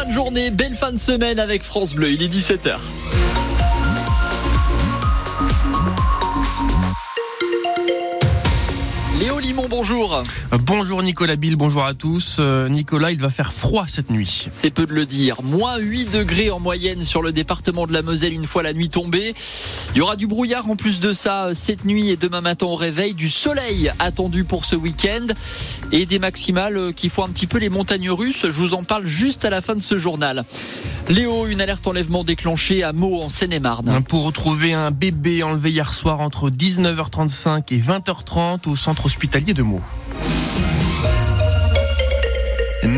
[0.00, 2.10] fin de journée, belle fin de semaine avec France Bleu.
[2.10, 2.78] Il est 17h.
[9.48, 10.22] Limon, bonjour.
[10.66, 12.36] Bonjour Nicolas Bill, bonjour à tous.
[12.38, 14.48] Euh, Nicolas, il va faire froid cette nuit.
[14.52, 15.42] C'est peu de le dire.
[15.42, 18.90] Moins 8 degrés en moyenne sur le département de la Moselle une fois la nuit
[18.90, 19.32] tombée.
[19.94, 22.74] Il y aura du brouillard en plus de ça cette nuit et demain matin au
[22.74, 23.14] réveil.
[23.14, 25.28] Du soleil attendu pour ce week-end
[25.92, 28.42] et des maximales qui font un petit peu les montagnes russes.
[28.42, 30.44] Je vous en parle juste à la fin de ce journal.
[31.08, 34.02] Léo, une alerte enlèvement déclenchée à Meaux en Seine-et-Marne.
[34.08, 39.62] Pour retrouver un bébé enlevé hier soir entre 19h35 et 20h30 au centre hospitalier de
[39.62, 39.80] Meaux.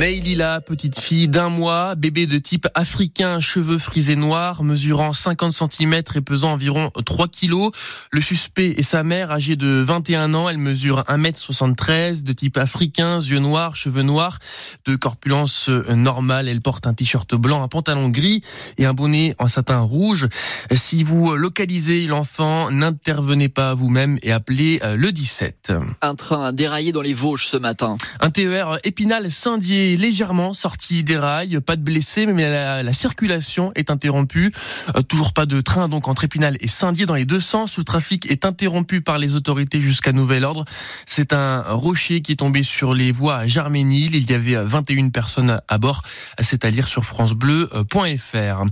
[0.00, 5.92] Neilila, petite fille d'un mois, bébé de type africain, cheveux frisés noirs, mesurant 50 cm
[6.14, 7.68] et pesant environ 3 kg.
[8.10, 10.48] Le suspect est sa mère, âgée de 21 ans.
[10.48, 14.38] Elle mesure 1m73, de type africain, yeux noirs, cheveux noirs,
[14.86, 16.48] de corpulence normale.
[16.48, 18.40] Elle porte un t-shirt blanc, un pantalon gris
[18.78, 20.28] et un bonnet en satin rouge.
[20.72, 25.74] Si vous localisez l'enfant, n'intervenez pas vous-même et appelez le 17.
[26.00, 27.98] Un train déraillé dans les Vosges ce matin.
[28.20, 34.52] Un TER Épinal-Saint-Dié légèrement sorti des rails, pas de blessés, mais la, circulation est interrompue.
[34.96, 37.78] Euh, toujours pas de train donc entre Épinal et Saint-Dié dans les deux sens.
[37.78, 40.64] Le trafic est interrompu par les autorités jusqu'à nouvel ordre.
[41.06, 44.14] C'est un rocher qui est tombé sur les voies à Jarménil.
[44.14, 46.02] Il y avait 21 personnes à bord.
[46.40, 48.62] C'est à lire sur francebleu.fr.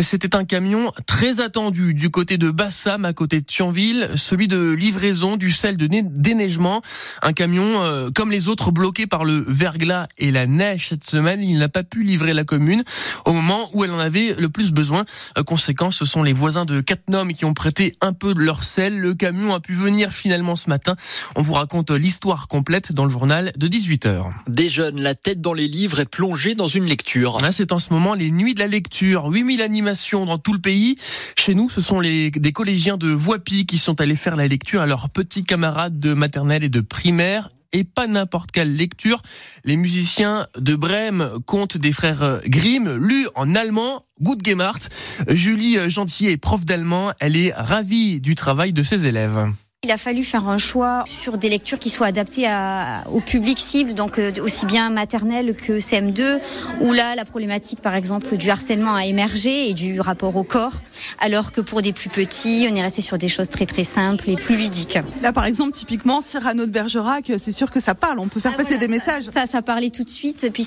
[0.00, 4.72] C'était un camion très attendu du côté de Bassam, à côté de Thionville, celui de
[4.72, 6.82] livraison du sel de déneigement.
[7.22, 11.42] Un camion euh, comme les autres bloqué par le verglas et la neige cette semaine.
[11.42, 12.84] Il n'a pas pu livrer la commune
[13.24, 15.04] au moment où elle en avait le plus besoin.
[15.38, 18.64] Euh, conséquence, ce sont les voisins de Cattenom qui ont prêté un peu de leur
[18.64, 18.98] sel.
[18.98, 20.96] Le camion a pu venir finalement ce matin.
[21.34, 24.30] On vous raconte l'histoire complète dans le journal de 18h.
[24.48, 27.38] Des jeunes, la tête dans les livres et plongés dans une lecture.
[27.50, 29.26] C'est en ce moment les nuits de la lecture.
[29.26, 30.96] 8000 animations dans tout le pays.
[31.36, 34.80] Chez nous, ce sont les, des collégiens de Voipy qui sont allés faire la lecture
[34.80, 39.22] à leurs petits camarades de maternelle et de primaire et pas n'importe quelle lecture.
[39.64, 44.80] Les musiciens de Brême comptent des frères Grimm, lus en allemand, Good Gemart.
[45.28, 47.12] Julie Gentil est prof d'allemand.
[47.20, 49.46] Elle est ravie du travail de ses élèves.
[49.86, 53.60] Il a fallu faire un choix sur des lectures qui soient adaptées à, au public
[53.60, 56.40] cible, donc euh, aussi bien maternelle que CM2,
[56.80, 60.72] où là, la problématique, par exemple, du harcèlement a émergé et du rapport au corps,
[61.20, 64.28] alors que pour des plus petits, on est resté sur des choses très très simples
[64.28, 64.98] et plus ludiques.
[65.22, 68.54] Là, par exemple, typiquement, Cyrano de Bergerac, c'est sûr que ça parle, on peut faire
[68.54, 69.30] ah, passer des messages.
[69.32, 70.66] Ça, ça parlait tout de suite, puis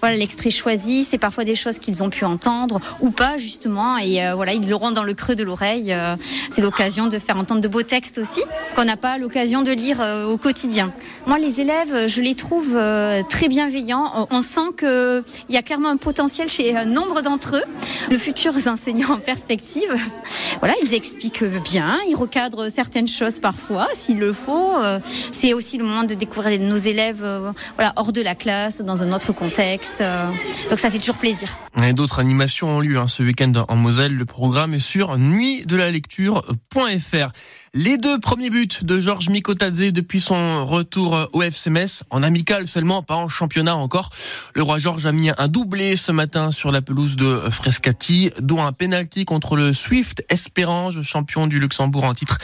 [0.00, 4.24] voilà, l'extrait choisi, c'est parfois des choses qu'ils ont pu entendre ou pas, justement, et
[4.24, 5.92] euh, voilà, ils l'auront dans le creux de l'oreille.
[5.92, 6.14] Euh,
[6.48, 8.35] c'est l'occasion de faire entendre de beaux textes aussi
[8.74, 10.92] qu'on n'a pas l'occasion de lire euh, au quotidien.
[11.26, 14.28] Moi, les élèves, je les trouve euh, très bienveillants.
[14.30, 17.64] On sent qu'il y a clairement un potentiel chez un nombre d'entre eux,
[18.10, 19.94] de futurs enseignants en perspective.
[20.60, 24.74] Voilà, ils expliquent bien, ils recadrent certaines choses parfois, s'il le faut.
[24.76, 24.98] Euh,
[25.32, 27.24] c'est aussi le moment de découvrir nos élèves
[27.76, 30.02] voilà, hors de la classe, dans un autre contexte.
[30.68, 31.48] Donc ça fait toujours plaisir.
[31.92, 34.14] D'autres animations ont lieu hein, ce week-end en Moselle.
[34.14, 37.32] Le programme est sur nuitdelalecture.fr.
[37.78, 43.02] Les deux premiers buts de Georges Mikotadze depuis son retour au FCMS, en amical seulement,
[43.02, 44.08] pas en championnat encore.
[44.54, 48.64] Le roi Georges a mis un doublé ce matin sur la pelouse de Frescati, dont
[48.64, 52.38] un penalty contre le Swift Espérange, champion du Luxembourg en titre.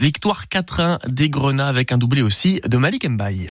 [0.00, 3.46] Victoire 4-1 des Grenats avec un doublé aussi de Malik Mbaye.